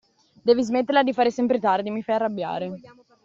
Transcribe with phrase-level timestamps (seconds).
[0.41, 2.71] Devi smetterla di fare sempre tardi, mi fai arrabbiare.